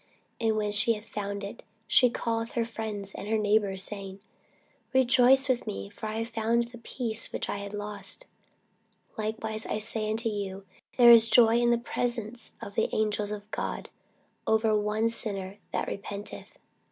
[0.39, 4.19] And when she hath found it, she calleth her friends and her neighbours together, saying,
[4.93, 8.25] Rejoice with me; for I have found the piece which I had lost.
[9.15, 10.65] Likewise, I say unto you,
[10.97, 13.89] there is joy in the presence of the angels of God
[14.47, 16.57] over one sinner that repenteth.